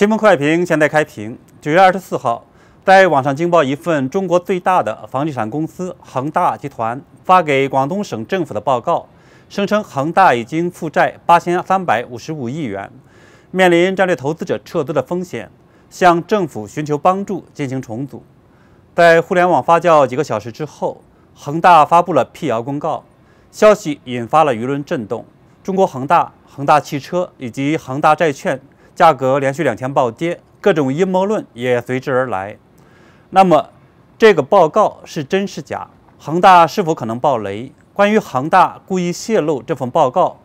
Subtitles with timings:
[0.00, 1.38] 新闻快评，现在开庭。
[1.60, 2.42] 九月二十四号，
[2.82, 9.06] 在网上惊爆一份中国最大的房地产公司恒大集团发给广东省政府的报告，
[9.50, 12.90] 声称恒大已经负债八千三百五十五亿元，
[13.50, 15.50] 面临战略投资者撤资的风险，
[15.90, 18.24] 向政府寻求帮助进行重组。
[18.94, 21.02] 在互联网发酵几个小时之后，
[21.34, 23.04] 恒大发布了辟谣公告，
[23.52, 25.26] 消息引发了舆论震动。
[25.62, 28.58] 中国恒大、恒大汽车以及恒大债券。
[29.00, 32.58] 价格连续两天暴跌，各种阴谋论也随之而来。
[33.30, 33.70] 那么，
[34.18, 35.88] 这个报告是真是假？
[36.18, 37.72] 恒大是否可能爆雷？
[37.94, 40.36] 关于恒大故意泄露这份报告，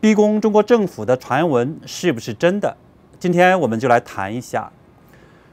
[0.00, 2.78] 逼宫中国政府的传闻是不是真的？
[3.18, 4.72] 今天我们就来谈一下。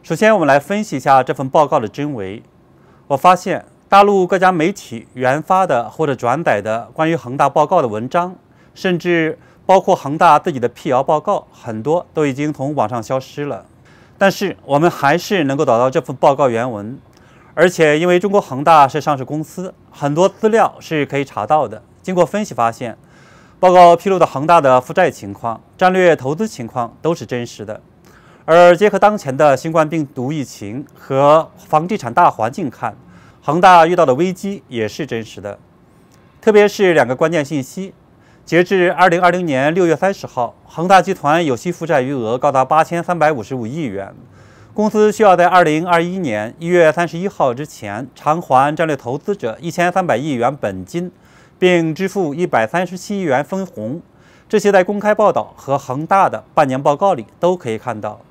[0.02, 2.42] 首先，我们来分析一下这份报告的真伪。
[3.08, 8.34] 我发现，大陆各家媒体原发的或者转载的关于恒大报告的文章，
[8.74, 9.38] 甚至。
[9.66, 13.66] 包括恒大自己的辟谣报告，很多都已经从网上消失了。
[14.18, 16.98] 但是我们还是能够找到这份报告原文，
[17.54, 21.82] 而且因为中国恒大是上市公司，很多资料是可以查到的。
[22.02, 22.98] 经过分析发现，
[23.60, 27.82] 报告披露的恒大的负债情况、战略投资情况都是真实的。
[28.46, 32.96] 而结合当前的新冠病毒疫情和房地产大环境看，
[33.42, 35.58] 恒大遇到的危机也是真实的。
[36.40, 37.94] 特别是两个关键信息。
[38.46, 44.14] 截至二零二零年六月三十号，恒大集团有息负债余额高达八千三百五十五亿元。
[44.72, 51.12] 公司需要在二零二一年一月三十一号之前偿还战略投资者一千三百亿元本金，
[51.58, 54.00] 并支付一百三十七亿元分红。
[54.48, 58.22] 这些在公开报道和恒大的半年报告里都可以看到。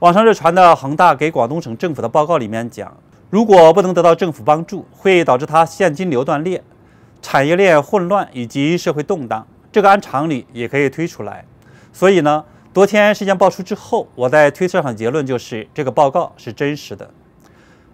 [0.00, 2.92] 网上热传的恒大给广东省政府的报告里面讲，
[3.30, 6.64] 如果不能得到政府帮助，会导致它现金流断裂。
[7.24, 11.42] 产业链混乱以及社会动荡，这个按常理也可以推出来。
[11.90, 17.08] 所以呢，昨天事件爆出之后，我在推特上结论就是这个报告是真实的。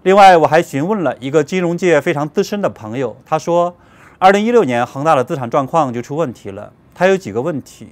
[0.02, 3.76] 另外，我还询问了一个金融界非常资深的朋友，他说，
[4.18, 6.72] 二零一六年恒大的资产状况就出问题了。
[6.92, 7.91] 他有几个问题：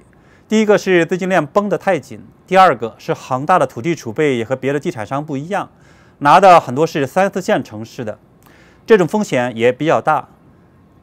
[0.49, 5.69] 第一个是资金链绷得太紧；第二个是恒大的土地储备也和别的地产商不一样，
[6.17, 8.19] 拿的很多是三四线城市的，
[8.85, 10.27] 这种风险也比较大。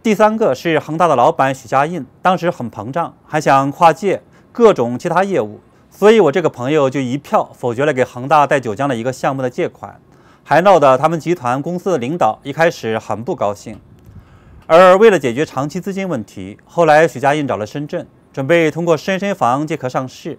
[0.06, 4.22] 第三个是恒大的老板许家印，当时很膨胀，还想跨界
[4.52, 5.58] 各种其他业务，
[5.90, 10.00] 所以我这个朋友就一票否决了给恒大在九江的一个项目的借款，
[10.44, 13.80] 还闹得他们集团公司的领导一开始很不高兴。
[14.68, 20.38] 而为了解决长期资金问题，后来许家印找了深圳，准备通过深深房借壳上市，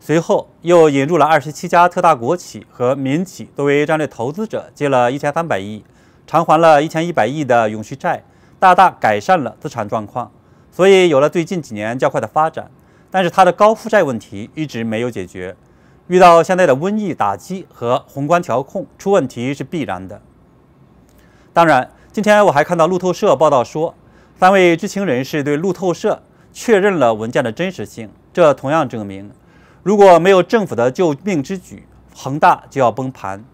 [0.00, 5.84] 随后又引入了二十七家特大国企和民企作为战略投资者，借了一千三百亿，
[6.26, 8.24] 偿还了一千一百亿的永续债。
[8.64, 10.32] 大大改善了资产状况，
[10.72, 12.70] 所以有了最近几年较快的发展。
[13.10, 15.54] 但是它的高负债问题一直没有解决，
[16.06, 20.22] 遇到现在的瘟疫打击和宏观调控，出问题是必然的。
[21.52, 23.94] 当然，今天我还看到路透社报道说，
[24.40, 29.30] 三位知情人士对路透社确认了文件的真实性，这同样证明，
[29.82, 33.44] 如果没有政府的救命之举，恒大就要崩盘。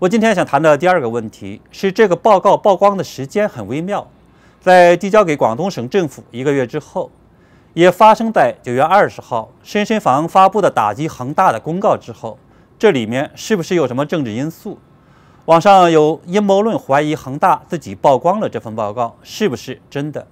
[0.00, 4.06] 我今天想谈的第二个问题是，这个报告曝光的时间很微妙，
[4.60, 7.10] 在递交给广东省政府一个月之后，
[7.74, 12.38] 也发生在九月二十号深深房发布的打击恒大的公告之后。
[12.78, 14.78] 这里面是不是有什么政治因素？
[15.46, 20.28] 网上有阴谋论怀疑恒大自己曝光了这份报告，是不是真的？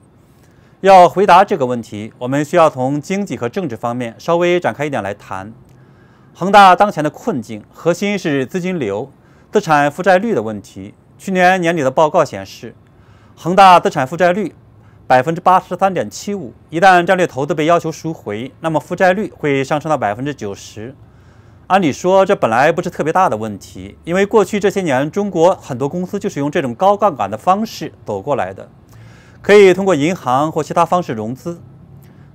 [0.81, 5.53] 要回答这个问题，我们需要从经济和政治方面稍微展开一点来谈。
[6.33, 9.10] 恒大当前的困境核心是资金流。
[9.53, 10.95] 资产负债率的问题。
[11.17, 12.75] 去年年底的报告显示，
[13.34, 14.55] 恒大资产负债率
[15.07, 16.53] 百分之八十三点七五。
[16.69, 20.95] 一旦战略投资被要求赎回，那么负债率会上升到百分之九十。
[21.69, 28.69] 按理说，这本来不是特别大的问题，因为过去这些年，中国很多公司就是用这种高杠杆的方式走过来的，
[29.41, 31.60] 可以通过银行或其他方式融资。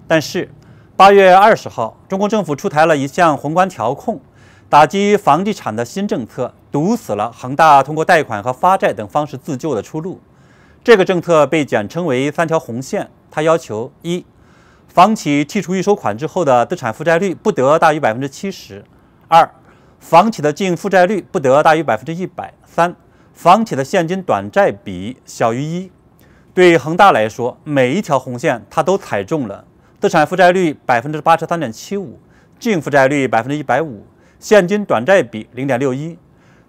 [0.08, 0.50] 但是，
[0.98, 4.20] 八月二十号，中国政府出台了一项宏观调控。
[4.68, 10.22] 打击房地产的新政策堵死了恒大通过贷款和发债等方式自救的出路。
[10.84, 13.10] 这个政策被简称为“三条红线”。
[13.30, 14.26] 它要求：一、
[14.88, 18.84] 房企剔除预收款之后的资产负债率不得大于百分之七十；
[19.28, 19.50] 二、
[20.00, 22.96] 房企的净负债率不得大于百分之一百；三、
[23.34, 25.92] 房企的现金短债比小于一。
[26.54, 29.64] 对恒大来说，每一条红线它都踩中了：
[30.02, 32.20] 资产负债率百分之八十三点七五，
[32.60, 34.06] 净负债率百分之一百五。
[34.40, 36.18] 现金短债比零点六一，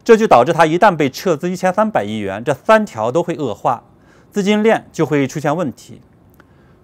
[0.05, 3.85] 这就导致它一旦被撤资一千三百亿元，这三条都会恶化，
[4.31, 6.01] 资金链就会出现问题。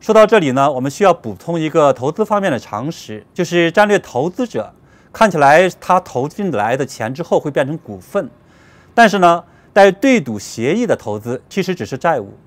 [0.00, 4.72] 说到这里呢，我们需要补充一个投资方面的常识，就是战略投资者
[5.12, 8.30] 看起来他投进来的钱之后会变成股份，
[8.94, 9.42] 但是呢，
[9.72, 12.38] 带对赌协议的投资其实只是债务。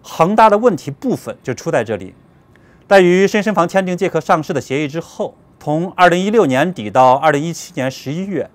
[0.00, 2.14] 恒大的问题部分就出在这里，
[2.88, 8.50] 在与深深房签订借壳上市的协议之后，从2016年底到2017年11月，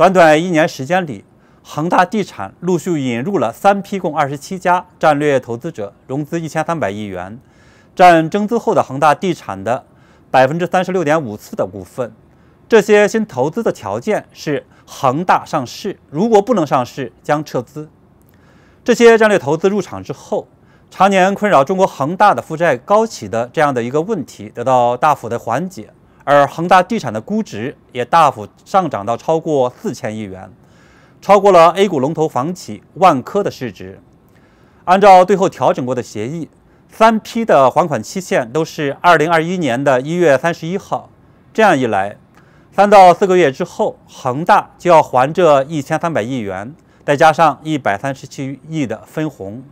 [0.00, 1.26] 短短一年时间里，
[1.62, 7.38] 恒大地产陆续引入了三批共27家战略投资者，融资1300亿元，
[7.94, 9.84] 占增资后的恒大地产的
[10.30, 12.14] 百分之三十六点五四的股份。
[12.66, 17.90] 这些新投资的条件是恒大上市，如果不能上市，将撤资。
[18.82, 20.48] 这些战略投资入场之后。
[20.92, 25.90] 常年困扰中国恒大的负债高企的这样的一个问题得到大幅的缓解，
[26.24, 30.50] 而恒大地产的估值也大幅上涨到超过四千亿元，
[31.20, 34.00] 超过了 A 股龙头房企万科的市值。
[34.84, 36.48] 按照最后调整过的协议，
[36.88, 41.08] 三批的还款期限都是二零二一年的一月三十一号。
[41.52, 42.16] 这样一来，
[42.72, 46.74] 三到四个月之后，恒大就要还这一千三百亿元，
[47.04, 49.62] 再加上一百三十七亿的分红。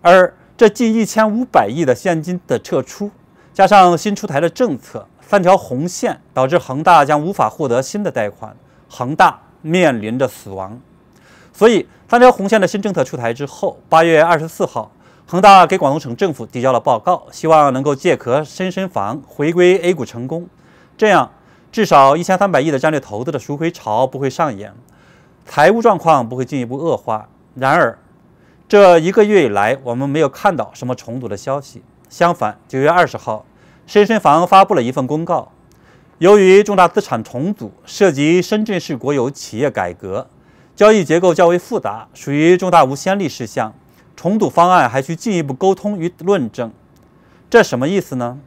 [0.00, 3.10] 而这近一千五百亿的现金的撤出，
[3.52, 8.56] 加上新出台的政策三条红线，导致恒大将无法获得新的贷款，
[8.88, 10.80] 恒大面临着死亡。
[11.52, 14.90] 所以，三条红线的新政策出台之后，八月二十四号，
[15.28, 20.48] 恒大给广东省政府递交了报告，希望能够借壳深深房回归 A 股成功，
[20.98, 21.30] 这样
[21.70, 24.74] 至少一千三百亿的战略投资的赎回潮不会上演，
[25.46, 27.28] 财务状况不会进一步恶化。
[27.54, 27.96] 然而，
[28.66, 31.84] 这一个月以来，我们没有看到什么重组的消息。
[32.08, 33.44] 相反，九月二十号，
[33.90, 35.50] 深深房发布了一份公告，
[36.18, 40.28] 由于重大资产重组涉及深圳市国有企业改革，
[40.76, 43.74] 交易结构较为复杂，属于重大无先例事项，
[44.14, 46.70] 重组方案还需进一步沟通与论证。
[47.50, 48.38] 这什么意思呢？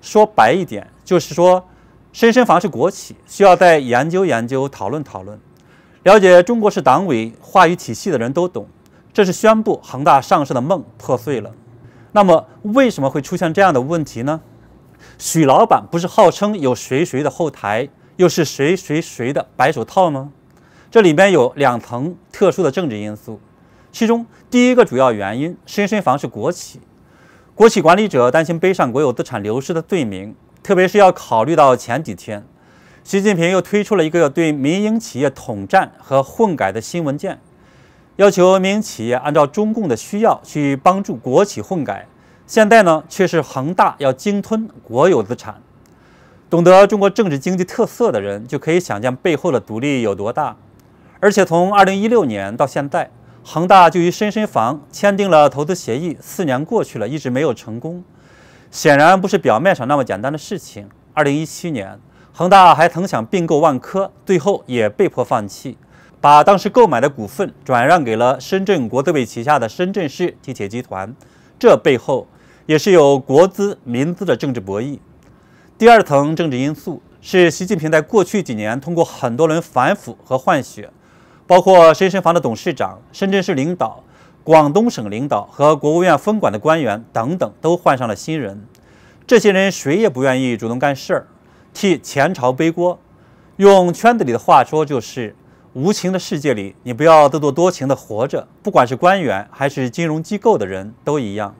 [0.00, 1.66] 说白一点，就是说，
[2.12, 5.36] 深深房是国企，需要再研究研究、讨论讨论。
[6.04, 8.68] 了解中国式党委话语体系的人都懂。
[9.12, 11.50] 这是宣布恒大上市的梦破碎了。
[12.12, 14.40] 那么，为什么会出现这样的问题呢？
[15.18, 20.32] 许老板不是号称有谁谁的后台，又是谁谁谁的白手套吗？
[20.90, 23.40] 这里面有两层特殊的政治因素。
[23.90, 26.80] 其中，第一个主要原因，深深房是国企，
[27.54, 32.44] 国企管理者担心背上国有资产流失的罪名，特别是要考虑到前几天，
[33.02, 37.40] 习近平又推出了一个对民营企业统战和混改的新文件。
[38.16, 42.06] 要求民营企业按照中共的需要去帮助国企混改，
[42.46, 45.62] 现在呢却是恒大要鲸吞国有资产。
[46.50, 50.56] 懂得中国政治经济特色的人就可以想象背后的阻力有多大。
[51.20, 53.10] 而且从2016年到现在，
[53.42, 58.04] 恒大就与深深房签订了投资协议，四年过去了，一直没有成功，
[58.70, 60.88] 显然不是表面上那么简单的事情。
[61.14, 61.98] 2017年，
[62.32, 65.78] 恒大还曾想并购万科，最后也被迫放弃。
[66.20, 71.14] 把当时购买的股份转让给了深圳国资委旗下的深圳市地铁集团，
[71.58, 72.26] 这背后
[72.66, 74.98] 也是有国资民资的政治博弈。
[75.76, 80.90] 第二层政治因素是习近平在过去几年通过很多轮反腐和换血，
[81.46, 84.02] 包括深深房的董事长、深圳市领导、
[84.42, 88.66] 广东省领导和国务院分管的官员等等，都换上了新人。
[89.26, 91.26] 这些人谁也不愿意主动干事儿，
[91.72, 92.98] 替前朝背锅。
[93.56, 95.36] 用圈子里的话说，就是。
[95.74, 98.46] 无情的世界里，你不要自作多情的活着。
[98.62, 101.52] 不管是官员还是金融机构的人都一样。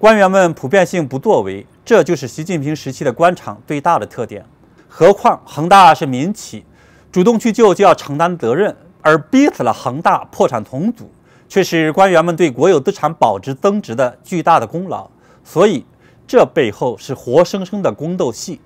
[0.00, 4.46] 官员们普遍性不作为，这就是习近平时期的官场最大的特点。
[4.88, 6.64] 何况恒大是民企，
[7.10, 11.10] 主动去救就要承担责任，而逼死了恒大破产重组，
[11.48, 15.10] 却是官员们对国有资产保值增值的巨大的功劳。
[15.42, 15.84] 所以，
[16.28, 18.60] 这背后是活生生的宫斗戏。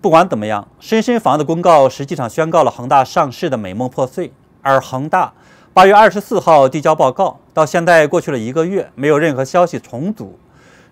[0.00, 4.32] 不管怎么样，深深房的公告实际上宣告了恒大上市的美梦破碎。
[4.62, 5.32] 而恒大
[5.72, 10.38] 八月二十四号递交报告，到现在过去了一个月，没有任何消息重组，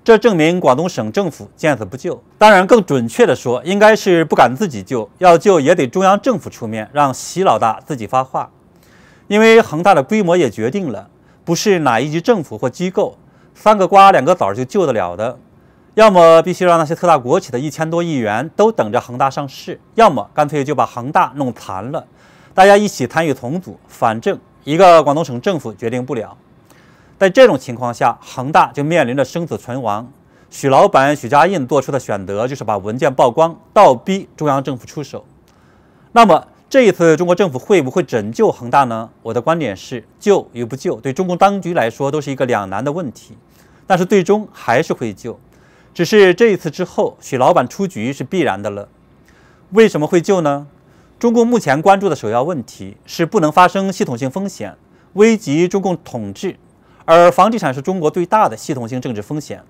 [0.02, 2.22] 这证明广东省政府见死不救。
[2.36, 8.50] 当然，更准确的说，应该是不敢自己救，要救也得中央政府出面，让习老大自己发话。
[9.28, 11.08] 因为恒大的规模也决定了，
[11.44, 13.18] 不是哪一级政府或机构
[13.54, 15.38] 三个瓜两个枣就救得了的。
[15.94, 22.06] 要么必须让那些特大国企的一千多亿元都等着恒大上市，要么干脆就把恒大弄残了，
[22.54, 26.36] 大家一起参与重组，反正一个广东省政府决定不了。
[27.18, 30.10] 在这种情况下，恒大就面临着生死存亡。
[30.50, 35.24] 许老板许家印做出的选择就是把文件曝光，倒逼中央政府出手。
[36.12, 39.10] 那么这一次中国政府会不会拯救恒大呢？
[39.22, 43.36] 我的观点是，救与不救对中共当局来说都是一个两难的问题，
[43.86, 45.40] 但是最终还是会救。
[45.92, 48.88] 只是这一次之后，许老板出局是必然的了。
[49.72, 50.68] 为什么会救呢？
[51.18, 54.76] 中共目前关注的首要问题是不能发生系统性风险，
[55.14, 56.56] 危及中共统治，
[57.10, 59.62] 而房地产是中国最大的系统性政治风险。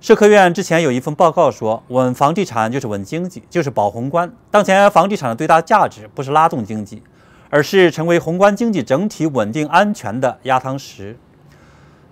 [0.00, 4.32] 社科院之前有一份报告说，稳房地产就是稳经济，就是保宏观。
[4.48, 7.02] 当前房地产的最大价值不是拉动经济，
[7.50, 11.18] 而是成为宏观经济整体稳定安全的压舱石。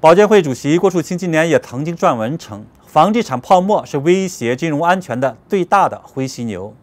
[0.00, 6.74] 保监会主席郭树清今年也曾经撰文称，房地产泡沫是威胁金融安全的最大的灰犀牛。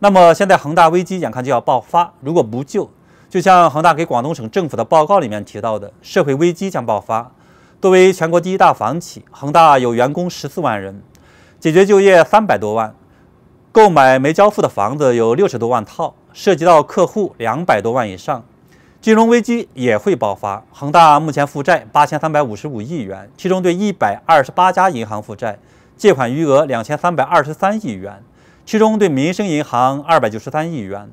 [0.00, 2.90] 那么现在恒大危机眼看就要爆发，如果不救，
[3.30, 7.30] 就像恒大给广东省政府的报告里面提到的，社会危机将爆发。
[7.80, 11.00] 作为全国第一大房企，恒大有员工十四万人，
[11.60, 12.92] 解决就业三百多万，
[13.70, 18.42] 购买没交付的房子有六十多万套，涉及到客户两百多万以上，
[19.00, 20.64] 金融危机也会爆发。
[20.72, 25.56] 恒大目前负债八千三百五十五亿元，其中对一百二十八家银行负债，
[25.96, 28.24] 借款余额两千三百二十三亿元，
[28.66, 31.08] 其中对民生银行二百九十三亿元，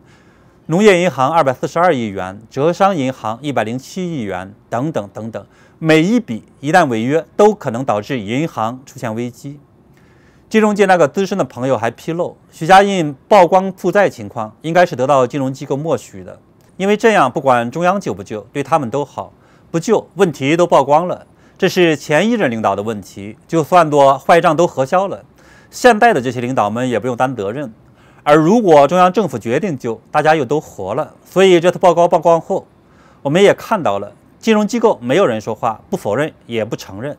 [0.70, 5.46] 农业银行二百四十二亿元，浙商银行一百零七亿元，等等等等。
[5.80, 9.62] 每一笔一旦违约，都可能导致银行出现危机。
[10.50, 16.38] 金融界那个资深的朋友还披露，许家印曝光负债情况，应该是得到金融机构默许的，
[16.76, 19.32] 因为这样不管中央救不救，对他们都好；
[19.72, 21.26] 不救，问题都曝光了，
[21.58, 25.24] 这是前一任领导的问题，就算作坏账都核销了。
[25.72, 27.72] 现在的这些领导们也不用担责任。
[28.30, 31.14] 而如果中央政府决定救，大家又都活了。
[31.24, 32.68] 所以这次报告曝光后，
[33.22, 34.12] 我们也看到了。
[34.38, 37.18] 金融机构没有人说话，不否认也不承认。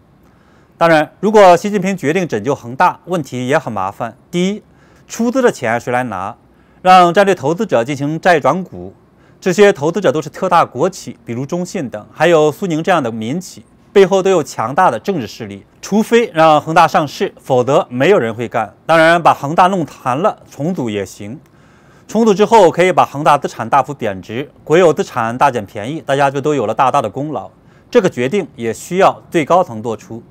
[0.77, 4.19] 当然，如果习近平决定拯救恒大，问题也很麻烦。
[4.31, 4.63] 第一，
[5.07, 6.37] 出资的钱谁来拿？
[6.83, 8.93] 让战略投资者进行债转股，
[9.41, 15.65] 这些投资者都是特大国企，比如中信等，还有苏宁这样的民企，背后都有强大的政治势力。
[15.81, 18.75] 除非让恒大上市，否则没有人会干。
[18.85, 21.39] 当然，把恒大弄残了，重组也行。
[22.07, 27.51] 重组之后，可以把恒大资产大幅贬值，国有资产大捡便宜，大家就都有了大大的功劳。
[27.91, 30.23] 这个决定也需要最高层做出。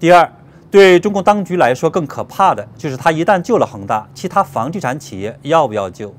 [0.00, 0.32] 第二，
[0.70, 6.14] 对中共当局来说，更可怕的就是他一旦救了恒大，其他房地产企业要不要救？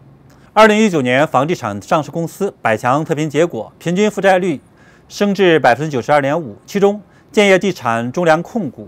[0.54, 4.62] 二零一九年房地产上市公司百强测评结果，平均负债率
[5.10, 7.02] 升至百分之九十二点五，其中
[7.36, 8.88] 建业地产、中粮控股、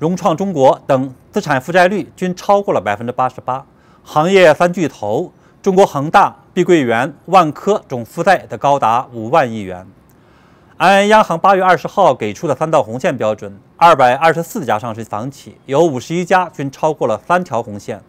[0.00, 3.64] 融创中国等资产负债率均超过了百分之八十八，
[4.02, 5.32] 行业三巨头。
[5.62, 9.86] 中国恒大、碧桂园、万科总负债的高达五万亿元。
[10.78, 18.02] 按央行八月二十号给出的三道红线标准，二百二十四家上市房企有五十一家均超过了三条红线，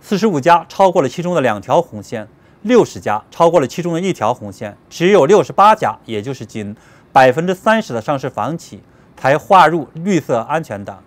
[0.00, 2.26] 四十五家超过了其中的两条红线，
[2.62, 6.74] 六十家超过了其中的一条红线，只有六十八家，也就是仅
[7.12, 8.82] 百分之三十的上市房企
[9.20, 11.02] 才划入绿色安全档。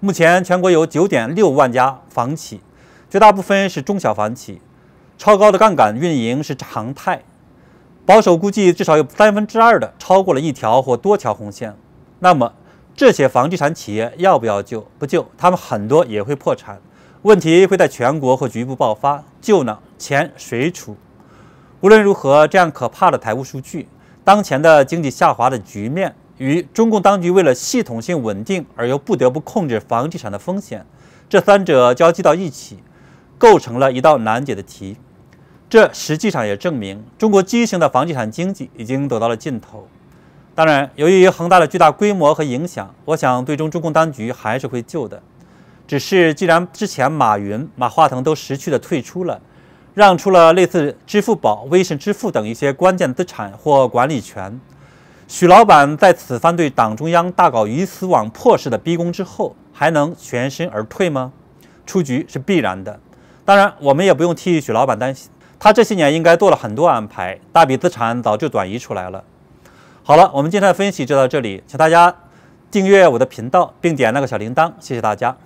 [0.00, 2.60] 目前全国有九点六万家房企，
[3.10, 4.60] 绝大部分是中小房企。
[5.18, 7.22] 超高的杠杆运营是常态，
[8.04, 11.74] 保守估计至少有三分之二的超过了一条或多条红线。
[12.18, 12.52] 那么
[12.94, 14.86] 这些房地产企业要不要救？
[14.98, 16.78] 不救，他们很多也会破产，
[17.22, 19.24] 问题会在全国或局部爆发。
[19.40, 19.78] 救呢？
[19.98, 20.96] 钱谁出？
[21.80, 23.88] 无论如何，这样可怕的财务数据、
[24.22, 30.84] 当前的经济下滑的局面与中共当局为了系统性稳定而又不得不控制房地产的风险，
[31.28, 32.78] 这三者交集到一起，
[33.38, 34.96] 构成了一道难解的题。
[35.68, 39.88] 这实际上也证明，中国畸形的房地产经济已经走到了尽头。
[40.54, 45.22] 当然，由于恒大的巨大规模和影响，我想最终中共当局还是会救的。
[45.86, 49.40] 只是，既然之前马云、马化腾都识趣的退出了，
[49.92, 54.60] 让出了类似支付宝、微信支付等一些关键资产或管理权，
[55.28, 61.32] 许老板在此番对党中央大搞鱼死网破式的逼宫之后，还能全身而退吗？
[61.84, 63.00] 出局是必然的。
[63.44, 65.30] 当然，我们也不用替许老板担心。
[65.58, 69.24] 他这些年应该做了很多安排，大笔资产早就转移出来了。
[70.04, 72.14] 好了，我们今天的分析就到这里，请大家
[72.70, 75.36] 订阅我的频道并点那个小铃铛，谢谢大家。